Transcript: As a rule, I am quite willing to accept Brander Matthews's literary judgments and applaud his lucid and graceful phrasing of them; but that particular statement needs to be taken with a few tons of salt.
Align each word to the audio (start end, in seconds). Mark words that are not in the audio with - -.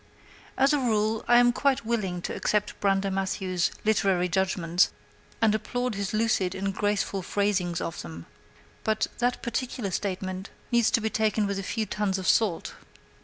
As 0.57 0.73
a 0.73 0.79
rule, 0.79 1.23
I 1.27 1.37
am 1.37 1.51
quite 1.53 1.85
willing 1.85 2.23
to 2.23 2.33
accept 2.35 2.79
Brander 2.79 3.11
Matthews's 3.11 3.69
literary 3.85 4.27
judgments 4.27 4.89
and 5.43 5.53
applaud 5.53 5.93
his 5.93 6.11
lucid 6.11 6.55
and 6.55 6.73
graceful 6.73 7.21
phrasing 7.21 7.79
of 7.79 8.01
them; 8.01 8.25
but 8.83 9.05
that 9.19 9.43
particular 9.43 9.91
statement 9.91 10.49
needs 10.71 10.89
to 10.89 11.01
be 11.01 11.11
taken 11.11 11.45
with 11.45 11.59
a 11.59 11.61
few 11.61 11.85
tons 11.85 12.17
of 12.17 12.27
salt. 12.27 12.73